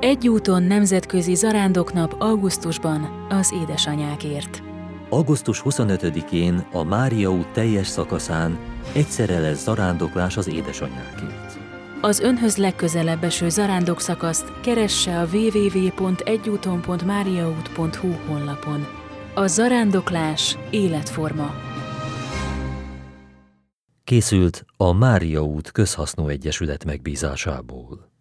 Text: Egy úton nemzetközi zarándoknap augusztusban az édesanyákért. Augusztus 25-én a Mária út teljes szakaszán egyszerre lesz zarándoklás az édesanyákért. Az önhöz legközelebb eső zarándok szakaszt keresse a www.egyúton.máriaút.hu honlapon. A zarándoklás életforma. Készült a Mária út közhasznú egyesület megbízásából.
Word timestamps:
Egy 0.00 0.28
úton 0.28 0.62
nemzetközi 0.62 1.34
zarándoknap 1.34 2.14
augusztusban 2.18 3.26
az 3.28 3.54
édesanyákért. 3.62 4.62
Augusztus 5.08 5.62
25-én 5.64 6.66
a 6.72 6.82
Mária 6.82 7.30
út 7.30 7.48
teljes 7.48 7.86
szakaszán 7.86 8.58
egyszerre 8.92 9.38
lesz 9.38 9.62
zarándoklás 9.62 10.36
az 10.36 10.48
édesanyákért. 10.48 11.58
Az 12.00 12.20
önhöz 12.20 12.56
legközelebb 12.56 13.24
eső 13.24 13.48
zarándok 13.48 14.00
szakaszt 14.00 14.60
keresse 14.60 15.20
a 15.20 15.26
www.egyúton.máriaút.hu 15.32 18.12
honlapon. 18.26 18.86
A 19.34 19.46
zarándoklás 19.46 20.58
életforma. 20.70 21.54
Készült 24.04 24.64
a 24.76 24.92
Mária 24.92 25.40
út 25.40 25.70
közhasznú 25.70 26.28
egyesület 26.28 26.84
megbízásából. 26.84 28.14